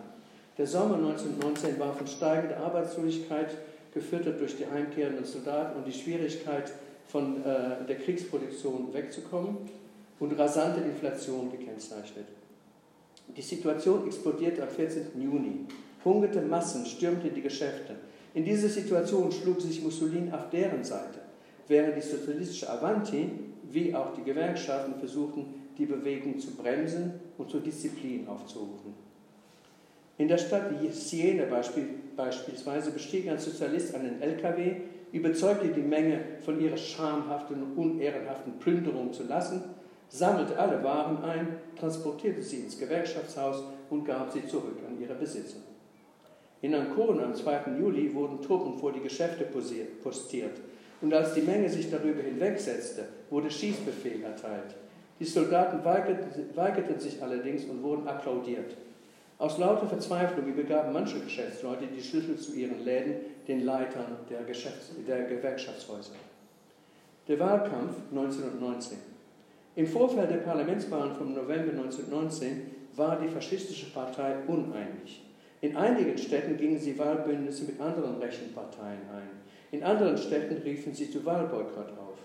[0.58, 3.50] Der Sommer 1919 war von steigender Arbeitslosigkeit,
[3.94, 6.74] gefüttert durch die heimkehrenden Soldaten und die Schwierigkeit,
[7.10, 9.58] von äh, der Kriegsproduktion wegzukommen
[10.20, 12.28] und rasante Inflation gekennzeichnet.
[13.36, 15.20] Die Situation explodierte am 14.
[15.20, 15.66] Juni.
[16.06, 17.96] Hungerte Massen stürmten die Geschäfte.
[18.34, 21.20] In dieser Situation schlug sich Mussolini auf deren Seite,
[21.68, 23.30] während die sozialistische Avanti
[23.72, 25.46] wie auch die Gewerkschaften versuchten,
[25.78, 28.94] die Bewegung zu bremsen und zur Disziplin aufzurufen.
[30.18, 31.46] In der Stadt Siena
[32.16, 34.76] beispielsweise bestieg ein Sozialist einen LKW,
[35.12, 39.64] überzeugte die Menge, von ihrer schamhaften und unehrenhaften Plünderung zu lassen,
[40.10, 45.58] sammelte alle Waren ein, transportierte sie ins Gewerkschaftshaus und gab sie zurück an ihre Besitzer.
[46.62, 47.78] In Ancona am 2.
[47.80, 50.58] Juli wurden Truppen vor die Geschäfte postiert
[51.02, 54.76] und als die Menge sich darüber hinwegsetzte, wurde Schießbefehl erteilt.
[55.20, 58.76] Die Soldaten weigerten, weigerten sich allerdings und wurden applaudiert.
[59.38, 63.16] Aus lauter Verzweiflung übergaben manche Geschäftsleute die Schlüssel zu ihren Läden
[63.50, 66.14] den Leitern der, Geschäfts-, der Gewerkschaftshäuser.
[67.28, 69.00] Der Wahlkampf 1919.
[69.76, 72.62] Im Vorfeld der Parlamentswahlen vom November 1919
[72.96, 75.24] war die faschistische Partei uneinig.
[75.62, 79.30] In einigen Städten gingen sie Wahlbündnisse mit anderen rechten Parteien ein.
[79.72, 82.18] In anderen Städten riefen sie zu Wahlboykott auf.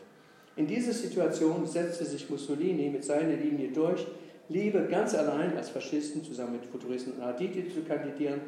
[0.57, 4.07] In dieser Situation setzte sich Mussolini mit seiner Linie durch,
[4.49, 8.43] lieber ganz allein als Faschisten zusammen mit Futuristen Arditi zu kandidieren,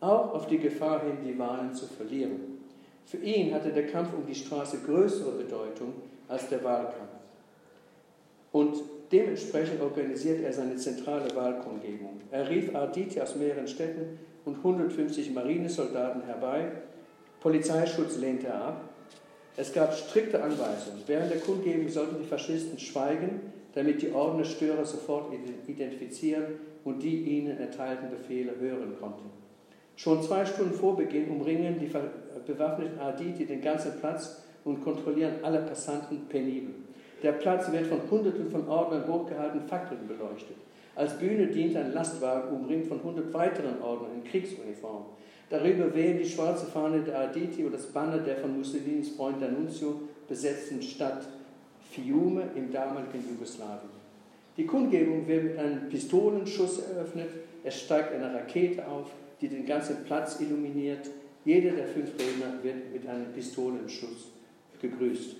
[0.00, 2.58] auch auf die Gefahr hin, die Wahlen zu verlieren.
[3.04, 5.94] Für ihn hatte der Kampf um die Straße größere Bedeutung
[6.28, 7.10] als der Wahlkampf.
[8.52, 8.76] Und
[9.12, 12.20] dementsprechend organisiert er seine zentrale Wahlkundgebung.
[12.30, 16.72] Er rief Arditi aus mehreren Städten und 150 Marinesoldaten herbei.
[17.40, 18.84] Polizeischutz lehnte er ab.
[19.56, 21.02] Es gab strikte Anweisungen.
[21.06, 23.40] Während der Kundgebung sollten die Faschisten schweigen,
[23.74, 25.32] damit die Ordnerstörer sofort
[25.66, 26.44] identifizieren
[26.84, 29.39] und die ihnen erteilten Befehle hören konnten.
[30.02, 31.92] Schon zwei Stunden vor Beginn umringen die
[32.50, 36.72] bewaffneten Aditi den ganzen Platz und kontrollieren alle Passanten penibel.
[37.22, 40.56] Der Platz wird von Hunderten von Ordnern hochgehalten, Fackeln beleuchtet.
[40.96, 45.04] Als Bühne dient ein Lastwagen, umringt von hundert weiteren Ordnern in Kriegsuniform.
[45.50, 49.96] Darüber wehen die schwarze Fahne der Aditi und das Banner der von Mussolinis Freund D'Annunzio
[50.26, 51.26] besetzten Stadt
[51.90, 54.00] Fiume im damaligen Jugoslawien.
[54.56, 57.28] Die Kundgebung wird mit einem Pistolenschuss eröffnet.
[57.64, 61.08] Es steigt eine Rakete auf, die den ganzen Platz illuminiert.
[61.44, 64.32] Jeder der fünf Redner wird mit einem Pistolenschuss
[64.80, 65.36] gegrüßt.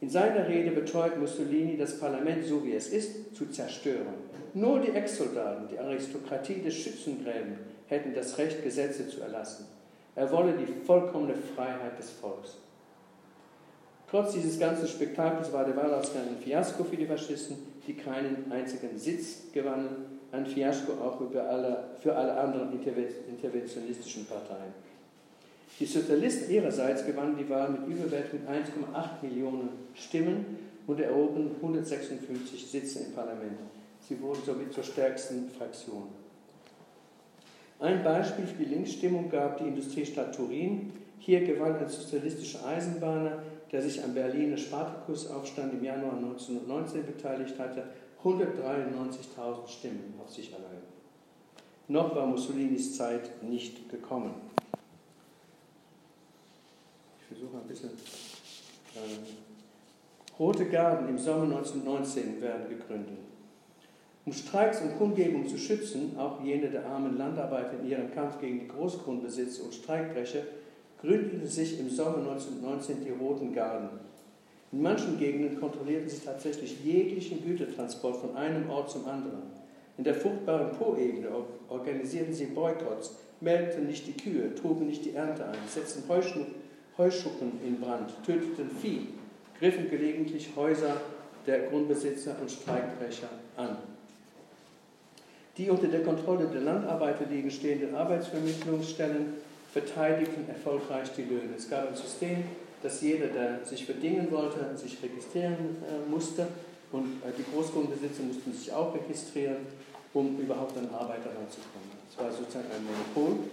[0.00, 4.14] In seiner Rede beteuert Mussolini, das Parlament, so wie es ist, zu zerstören.
[4.54, 9.66] Nur die Ex-Soldaten, die Aristokratie des Schützengräben, hätten das Recht, Gesetze zu erlassen.
[10.14, 12.58] Er wolle die vollkommene Freiheit des Volks.
[14.10, 18.96] Trotz dieses ganzen Spektakels war der Wahlausgang ein Fiasko für die Faschisten, die keinen einzigen
[18.96, 20.17] Sitz gewannen.
[20.30, 24.72] Ein Fiasko auch alle, für alle anderen interventionistischen Parteien.
[25.80, 33.04] Die Sozialisten ihrerseits gewannen die Wahl mit überwältigend 1,8 Millionen Stimmen und eroberten 156 Sitze
[33.04, 33.58] im Parlament.
[34.06, 36.08] Sie wurden somit zur stärksten Fraktion.
[37.80, 40.92] Ein Beispiel für die Linksstimmung gab die Industriestadt Turin.
[41.20, 47.84] Hier gewann ein sozialistischer Eisenbahner der sich am Berliner Spartakusaufstand im Januar 1919 beteiligt hatte,
[48.24, 50.82] 193.000 Stimmen auf sich allein.
[51.88, 54.34] Noch war Mussolinis Zeit nicht gekommen.
[57.20, 57.90] Ich versuche ein bisschen.
[58.94, 63.18] Äh, Rote Garden im Sommer 1919 werden gegründet.
[64.24, 68.60] Um Streiks und Kundgebungen zu schützen, auch jene der armen Landarbeiter in ihrem Kampf gegen
[68.60, 70.42] die Großgrundbesitzer und Streikbrecher,
[71.00, 73.88] gründeten sich im Sommer 1919 die Roten Garden.
[74.70, 79.42] In manchen Gegenden kontrollierten sie tatsächlich jeglichen Gütertransport von einem Ort zum anderen.
[79.96, 81.28] In der fruchtbaren Po-Ebene
[81.68, 87.80] organisierten sie Boykotts, meldeten nicht die Kühe, trugen nicht die Ernte ein, setzten Heuschuppen in
[87.80, 89.08] Brand, töteten Vieh,
[89.58, 90.96] griffen gelegentlich Häuser
[91.46, 93.78] der Grundbesitzer und Streikbrecher an.
[95.56, 99.34] Die unter der Kontrolle der Landarbeiter liegen stehenden Arbeitsvermittlungsstellen
[99.72, 101.54] verteidigten erfolgreich die Löhne.
[101.56, 102.44] Es gab ein System,
[102.82, 106.46] dass jeder, der sich verdingen wollte, sich registrieren äh, musste
[106.92, 109.66] und äh, die Großgrundbesitzer mussten sich auch registrieren,
[110.14, 111.90] um überhaupt an Arbeiter ranzukommen.
[112.10, 113.44] Es war sozusagen ein Monopol.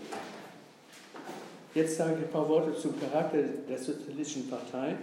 [1.74, 4.96] Jetzt sage ich ein paar Worte zum Charakter der Sozialistischen Partei.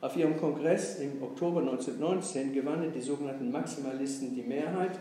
[0.00, 4.92] Auf ihrem Kongress im Oktober 1919 gewannen die sogenannten Maximalisten die Mehrheit,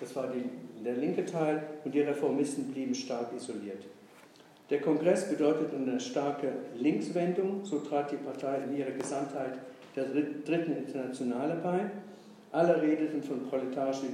[0.00, 3.84] das war die, der linke Teil, und die Reformisten blieben stark isoliert.
[4.68, 9.58] Der Kongress bedeutete eine starke Linkswendung, so trat die Partei in ihrer Gesamtheit
[9.94, 11.90] der Dritten Internationale bei.
[12.50, 14.08] Alle redeten von proletarischer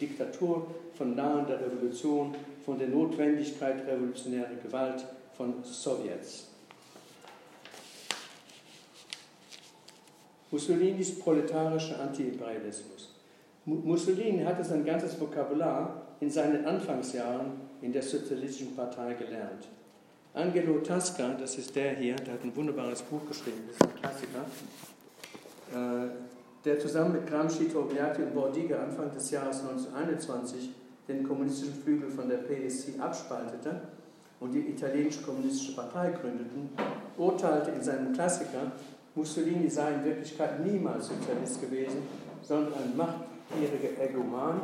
[0.00, 5.04] Diktatur, von nahender Revolution, von der Notwendigkeit revolutionärer Gewalt,
[5.36, 6.48] von Sowjets.
[10.50, 13.14] Mussolinis proletarischer Antiimperialismus.
[13.64, 19.66] Mussolini hatte sein ganzes Vokabular in seinen Anfangsjahren in der Sozialistischen Partei gelernt.
[20.36, 24.00] Angelo Tasca, das ist der hier, der hat ein wunderbares Buch geschrieben, das ist ein
[24.00, 24.44] Klassiker,
[25.72, 26.10] äh,
[26.62, 30.72] der zusammen mit Gramsci, Togliatti und Bordiga Anfang des Jahres 1921
[31.08, 33.80] den kommunistischen Flügel von der PSC abspaltete
[34.38, 36.68] und die italienische kommunistische Partei gründeten,
[37.16, 38.72] urteilte in seinem Klassiker
[39.14, 42.02] Mussolini sei in Wirklichkeit niemals Sozialist gewesen,
[42.42, 44.60] sondern ein machtgieriger Egoman,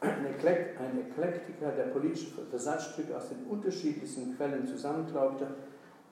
[0.00, 5.46] ein, Eklektiker, der politische Versatzstücke aus den unterschiedlichsten Quellen zusammenklaubte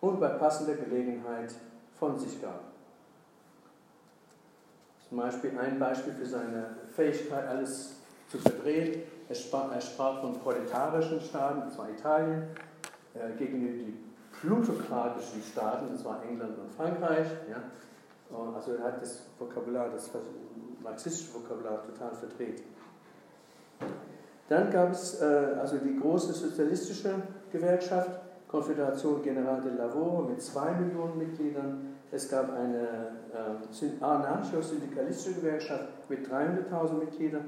[0.01, 1.55] und bei passender Gelegenheit
[1.99, 2.61] von sich gab.
[5.09, 7.97] Zum Beispiel ein Beispiel für seine Fähigkeit, alles
[8.29, 9.03] zu verdrehen.
[9.29, 12.45] Er sprach, er sprach von proletarischen Staaten, das war Italien,
[13.15, 13.95] äh, gegenüber die
[14.41, 17.29] plutokratischen Staaten, das war England und Frankreich.
[17.49, 17.63] Ja?
[18.55, 20.11] Also er hat das Vokabular, das
[20.83, 22.63] marxistische Vokabular total verdreht.
[24.49, 25.25] Dann gab es äh,
[25.61, 27.15] also die große sozialistische
[27.51, 28.11] Gewerkschaft,
[28.49, 31.95] Konföderation General del Lavoro mit zwei Millionen Mitgliedern.
[32.13, 32.87] Es gab eine
[33.33, 37.45] äh, anarcho-syndikalistische Gewerkschaft mit 300.000 Mitgliedern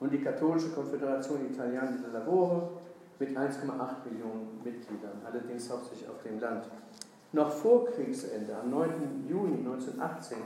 [0.00, 2.70] und die katholische Konföderation Italiana del Lavoro
[3.18, 3.38] mit 1,8
[4.10, 6.68] Millionen Mitgliedern, allerdings hauptsächlich auf dem Land.
[7.32, 9.26] Noch vor Kriegsende, am 9.
[9.28, 10.38] Juni 1918,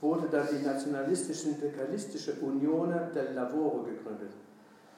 [0.00, 4.30] wurde dann die nationalistisch-syndikalistische Unione del Lavoro gegründet.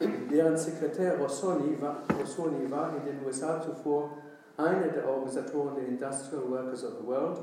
[0.01, 4.17] Deren Sekretär Rossoni war, Rossoni war in den USA zuvor
[4.57, 7.39] einer der Organisatoren der Industrial Workers of the World.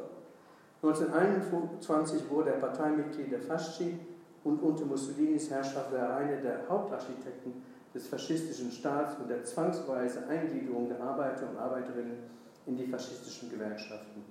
[0.81, 3.99] 1921 wurde er Parteimitglied der Fasci
[4.43, 10.27] und unter Mussolinis Herrschaft war er einer der Hauptarchitekten des faschistischen Staats und der zwangsweise
[10.27, 12.17] Eingliederung der Arbeiter und Arbeiterinnen
[12.65, 14.23] in die faschistischen Gewerkschaften.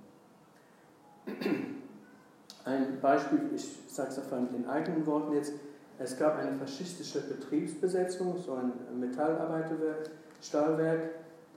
[2.65, 5.53] Ein Beispiel, ich sage es einfach in eigenen Worten jetzt,
[5.99, 10.09] es gab eine faschistische Betriebsbesetzung, so ein Metallarbeiterwerk,
[10.41, 11.09] Stahlwerk,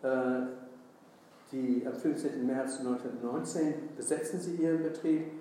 [0.03, 0.47] äh,
[1.53, 2.47] die am 15.
[2.47, 5.33] März 1919 besetzten sie ihren Betrieb.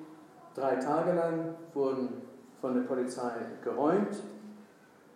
[0.56, 2.10] Drei Tage lang wurden
[2.60, 3.32] von der Polizei
[3.64, 4.22] geräumt,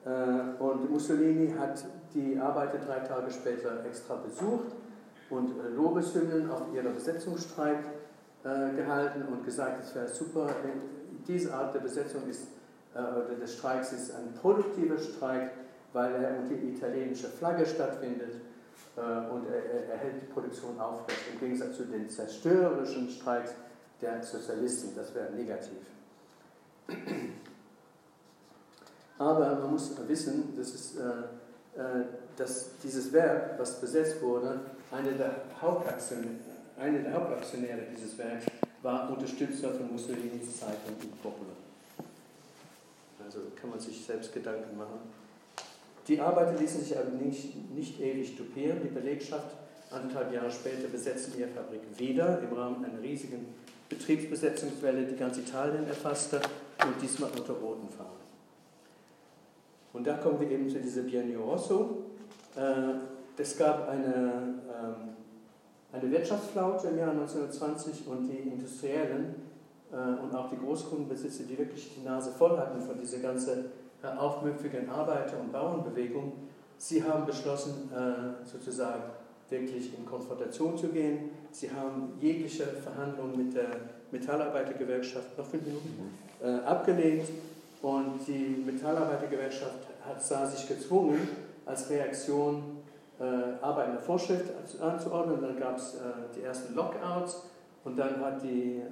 [0.05, 4.75] äh, und Mussolini hat die Arbeiter drei Tage später extra besucht
[5.29, 7.79] und äh, Lobeshymnen auf ihren Besetzungsstreik
[8.75, 10.49] gehalten und gesagt, es wäre super,
[11.25, 12.45] diese Art der Besetzung ist,
[12.93, 15.51] oder des Streiks ist ein produktiver Streik,
[15.93, 18.41] weil er unter italienischer Flagge stattfindet
[18.95, 23.53] und er, er hält die Produktion aufrecht, im Gegensatz zu den zerstörerischen Streiks
[24.03, 25.79] der Sozialisten, das wäre negativ.
[29.17, 34.59] Aber man muss wissen, dass, es, äh, äh, dass dieses Werk, was besetzt wurde,
[34.91, 36.33] eine der, Hauptaktionäre,
[36.77, 38.45] eine der Hauptaktionäre dieses Werks
[38.81, 41.55] war Unterstützer von Mussolinis Zeitung und Popular.
[43.25, 44.99] Also kann man sich selbst Gedanken machen.
[46.07, 48.79] Die Arbeiter ließen sich aber nicht, nicht ewig dupieren.
[48.83, 49.55] Die Belegschaft
[49.89, 53.45] anderthalb Jahre später besetzte ihre Fabrik wieder im Rahmen einer riesigen
[53.89, 56.41] Betriebsbesetzungswelle, die ganz Italien erfasste
[56.85, 58.11] und diesmal unter roten Farben.
[59.93, 62.05] Und da kommen wir eben zu dieser Biennio Rosso.
[62.55, 62.95] Äh,
[63.37, 65.15] es gab eine, ähm,
[65.91, 69.35] eine Wirtschaftsflaute im Jahr 1920 und die Industriellen
[69.93, 73.65] und auch die Großkundenbesitzer, die wirklich die Nase voll hatten von dieser ganzen
[74.01, 76.33] äh, aufmüpfigen Arbeiter- und Bauernbewegung,
[76.77, 77.89] sie haben beschlossen,
[78.43, 79.03] sozusagen
[79.49, 81.29] wirklich in Konfrontation zu gehen.
[81.51, 83.69] Sie haben jegliche Verhandlungen mit der
[84.11, 86.11] Metallarbeitergewerkschaft, noch fünf Minuten,
[86.65, 87.29] abgelehnt
[87.81, 91.27] und die Metallarbeitergewerkschaft hat, sah sich gezwungen,
[91.65, 92.83] als Reaktion
[93.19, 93.23] äh,
[93.61, 94.45] Arbeit in der Vorschrift
[94.81, 95.41] anzuordnen.
[95.41, 95.99] Dann gab es äh,
[96.35, 97.43] die ersten Lockouts
[97.83, 98.83] Und dann hat die äh,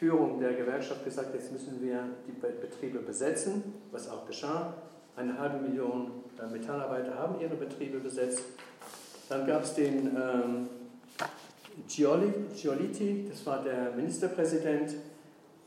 [0.00, 4.72] Führung der Gewerkschaft gesagt, jetzt müssen wir die Betriebe besetzen, was auch geschah.
[5.14, 6.10] Eine halbe Million
[6.40, 8.42] äh, Metallarbeiter haben ihre Betriebe besetzt.
[9.28, 10.68] Dann gab es den ähm,
[11.86, 14.94] Giolitti, das war der Ministerpräsident,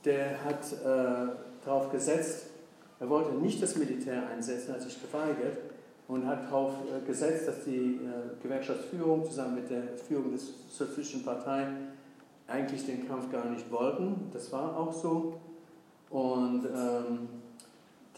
[0.04, 2.48] der hat äh, darauf gesetzt,
[3.00, 5.60] er wollte nicht das Militär einsetzen, hat sich geweigert
[6.08, 11.24] und hat darauf äh, gesetzt, dass die äh, Gewerkschaftsführung zusammen mit der Führung der Sozialistischen
[11.24, 11.68] Partei
[12.48, 14.30] eigentlich den Kampf gar nicht wollten.
[14.32, 15.40] Das war auch so.
[16.10, 17.30] Und ähm,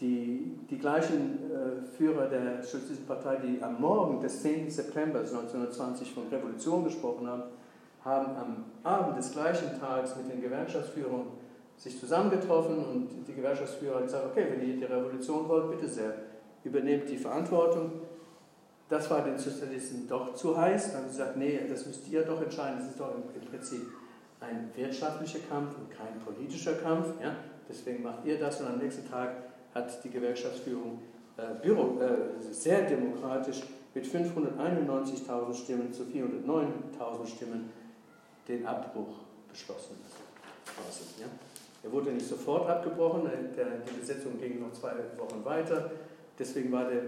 [0.00, 4.70] die, die gleichen äh, Führer der Sozialistischen Partei, die am Morgen des 10.
[4.70, 7.44] September 1920 von Revolution gesprochen haben,
[8.04, 11.26] haben am Abend des gleichen Tages mit den Gewerkschaftsführern
[11.76, 16.14] sich zusammengetroffen und die Gewerkschaftsführer haben gesagt, okay, wenn ihr die Revolution wollt, bitte sehr,
[16.64, 17.92] übernehmt die Verantwortung.
[18.88, 20.92] Das war den Sozialisten doch zu heiß.
[20.92, 23.82] Dann haben sie gesagt, nee, das müsst ihr doch entscheiden, das ist doch im Prinzip
[24.48, 27.08] ein wirtschaftlicher Kampf und kein politischer Kampf.
[27.22, 27.34] Ja?
[27.68, 29.34] Deswegen macht ihr das und am nächsten Tag
[29.74, 31.00] hat die Gewerkschaftsführung
[31.36, 33.62] äh, Büro, äh, sehr demokratisch
[33.94, 37.70] mit 591.000 Stimmen zu 409.000 Stimmen
[38.48, 39.18] den Abbruch
[39.50, 39.96] beschlossen.
[41.18, 41.26] Ja?
[41.82, 45.90] Er wurde nicht sofort abgebrochen, der, die Besetzung ging noch zwei Wochen weiter.
[46.38, 47.04] Deswegen war der, äh,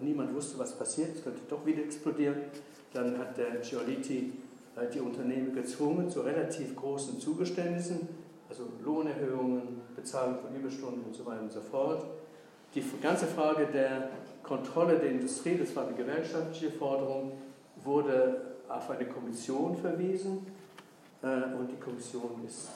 [0.00, 2.36] niemand wusste, was passiert, es könnte doch wieder explodieren.
[2.92, 4.51] Dann hat der Giolitti äh,
[4.92, 8.08] die Unternehmen gezwungen zu relativ großen Zugeständnissen,
[8.48, 12.04] also Lohnerhöhungen, Bezahlung von Überstunden und so weiter und so fort.
[12.74, 14.08] Die ganze Frage der
[14.42, 17.32] Kontrolle der Industrie, das war die gewerkschaftliche Forderung,
[17.84, 20.46] wurde auf eine Kommission verwiesen
[21.22, 22.68] äh, und die Kommission ist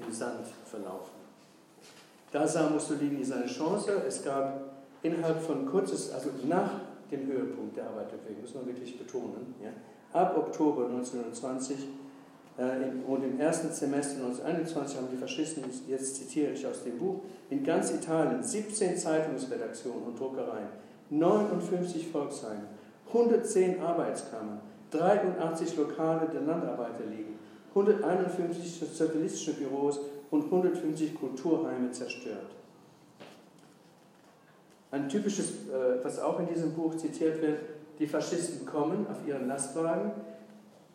[0.00, 1.18] im Sand verlaufen.
[2.30, 4.02] Da sah Mussolini seine Chance.
[4.06, 4.60] Es gab
[5.02, 6.70] innerhalb von kurzes, also nach
[7.10, 9.70] dem Höhepunkt der Arbeiterbewegung, muss man wirklich betonen, ja,
[10.12, 11.76] ab Oktober 1920
[12.56, 12.62] äh,
[13.06, 17.64] und im ersten Semester 1921 haben die Faschisten, jetzt zitiere ich aus dem Buch, in
[17.64, 20.68] ganz Italien 17 Zeitungsredaktionen und Druckereien,
[21.10, 22.64] 59 Volksheime,
[23.08, 27.38] 110 Arbeitskammern, 83 Lokale der Landarbeiter liegen,
[27.70, 32.50] 151 sozialistische Büros und 150 Kulturheime zerstört.
[34.90, 37.58] Ein typisches, äh, was auch in diesem Buch zitiert wird,
[37.98, 40.12] die Faschisten kommen auf ihren Lastwagen,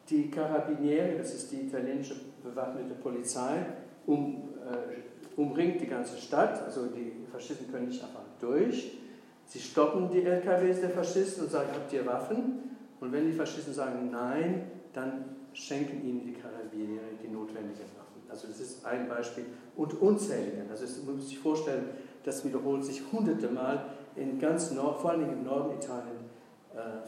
[0.09, 3.65] die Carabinieri, das ist die italienische bewaffnete Polizei,
[4.05, 8.97] um, äh, umringt die ganze Stadt, also die Faschisten können nicht einfach durch.
[9.45, 12.75] Sie stoppen die LKWs der Faschisten und sagen, habt ihr Waffen?
[12.99, 14.63] Und wenn die Faschisten sagen nein,
[14.93, 18.21] dann schenken ihnen die Carabinieri die notwendigen Waffen.
[18.29, 20.63] Also das ist ein Beispiel und unzählige.
[20.69, 21.89] Also man muss sich vorstellen,
[22.23, 23.85] das wiederholt sich hunderte Mal
[24.15, 26.22] in ganz Nord, vor allem im Norden Italien, äh,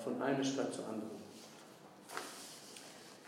[0.04, 1.16] von einer Stadt zur anderen.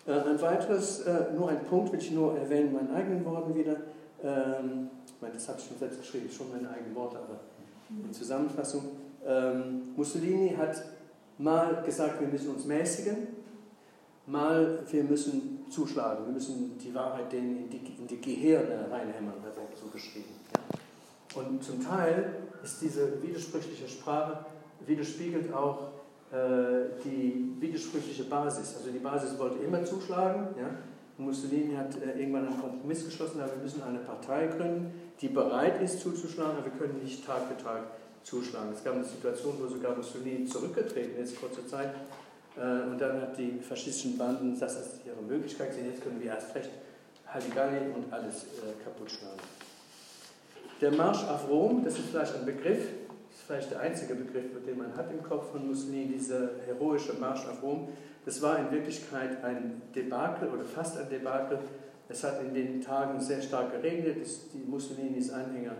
[0.07, 3.75] Äh, ein weiteres, äh, nur ein Punkt will ich nur erwähnen, meinen eigenen Worten wieder.
[4.23, 4.89] Ähm,
[5.21, 7.39] das habe ich schon selbst geschrieben, schon meine eigenen Worte, aber
[7.89, 8.83] in Zusammenfassung.
[9.25, 10.81] Ähm, Mussolini hat
[11.37, 13.27] mal gesagt, wir müssen uns mäßigen,
[14.25, 19.35] mal wir müssen zuschlagen, wir müssen die Wahrheit denen in die, in die Gehirne reinhämmern,
[19.43, 20.35] hat er so geschrieben.
[21.35, 24.45] Und zum Teil ist diese widersprüchliche Sprache
[24.85, 25.96] widerspiegelt auch äh,
[26.29, 28.75] die widersprüchliche Basis.
[28.75, 30.47] Also die Basis wollte immer zuschlagen.
[30.59, 30.69] Ja?
[31.17, 35.81] Mussolini hat äh, irgendwann einen Kompromiss geschlossen, aber wir müssen eine Partei gründen, die bereit
[35.81, 37.83] ist zuzuschlagen, aber wir können nicht Tag für Tag
[38.23, 38.69] zuschlagen.
[38.73, 41.93] Es gab eine Situation, wo sogar Mussolini zurückgetreten ist, kurze Zeit,
[42.55, 46.31] äh, und dann hat die faschistischen Banden das als ihre Möglichkeit gesehen, jetzt können wir
[46.31, 46.69] erst recht
[47.25, 48.45] Halligalli und alles
[48.83, 49.41] kaputt schlagen.
[50.79, 52.87] Der Marsch auf Rom, das ist vielleicht ein Begriff,
[53.47, 57.63] vielleicht der einzige Begriff, den man hat im Kopf von Mussolini, dieser heroische Marsch auf
[57.63, 57.87] Rom.
[58.25, 61.59] Das war in Wirklichkeit ein Debakel oder fast ein Debakel.
[62.09, 64.17] Es hat in den Tagen sehr stark geregnet,
[64.53, 65.75] die Mussolinis Anhänger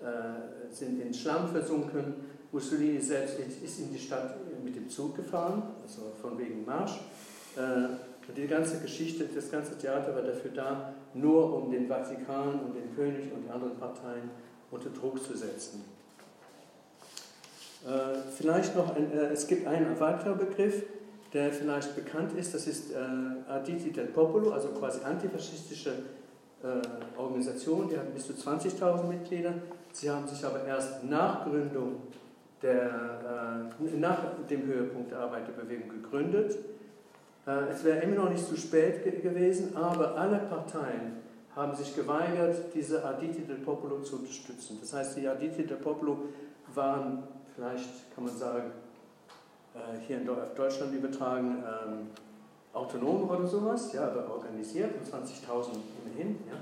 [0.00, 2.14] äh, sind in Schlamm versunken.
[2.52, 7.00] Mussolini selbst ist in die Stadt mit dem Zug gefahren, also von wegen Marsch.
[7.56, 7.88] Äh,
[8.28, 12.74] und die ganze Geschichte, das ganze Theater war dafür da, nur um den Vatikan und
[12.76, 14.30] den König und die anderen Parteien
[14.70, 15.97] unter Druck zu setzen.
[17.86, 20.82] Äh, vielleicht noch, ein, äh, es gibt einen weiterer Begriff,
[21.32, 22.96] der vielleicht bekannt ist, das ist äh,
[23.48, 25.92] Aditi del Popolo, also quasi antifaschistische
[27.16, 29.54] Organisation, die hat bis zu 20.000 Mitglieder.
[29.92, 32.02] Sie haben sich aber erst nach Gründung
[32.60, 34.18] der, nach
[34.50, 36.58] dem Höhepunkt der Arbeiterbewegung gegründet.
[37.72, 41.18] Es wäre immer noch nicht zu spät ge gewesen, aber alle Parteien
[41.54, 44.78] haben sich geweigert, diese Aditi del Popolo zu unterstützen.
[44.80, 46.24] Das heißt, die Aditi del Popolo
[46.74, 47.22] waren
[47.58, 48.70] vielleicht kann man sagen,
[49.74, 52.06] äh, hier in Deutschland übertragen, ähm,
[52.72, 55.70] autonom oder sowas, ja, aber organisiert, und 20.000
[56.04, 56.54] immerhin, ja,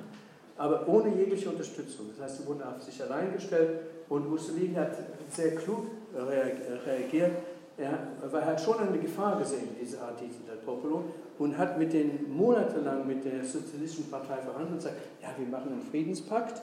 [0.57, 2.07] aber ohne jegliche Unterstützung.
[2.17, 4.97] Das heißt, sie wurden auf sich allein gestellt und Mussolini hat
[5.31, 7.33] sehr klug reagiert.
[7.79, 7.99] Er,
[8.31, 10.31] weil er hat schon eine Gefahr gesehen, diese Art del
[10.65, 11.05] Popolo,
[11.39, 15.73] und hat mit den monatelang mit der Sozialistischen Partei verhandelt und gesagt, ja, wir machen
[15.73, 16.63] einen Friedenspakt.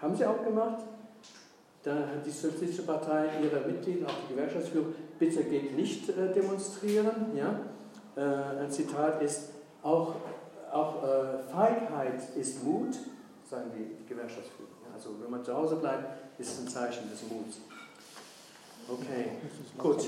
[0.00, 0.82] Haben sie auch gemacht.
[1.82, 7.34] Da hat die Sozialistische Partei ihre Mitglieder, auch die Gewerkschaftsführung, bitte geht nicht äh, demonstrieren.
[7.34, 7.60] Ja?
[8.16, 9.50] Äh, ein Zitat ist,
[9.82, 10.14] auch,
[10.70, 12.94] auch äh, Feigheit ist Mut,
[13.48, 14.68] sagen die, die Gewerkschaftsführer.
[14.86, 14.94] Ja?
[14.94, 17.58] Also wenn man zu Hause bleibt, ist es ein Zeichen des Muts.
[18.88, 19.30] Okay,
[19.78, 20.04] gut.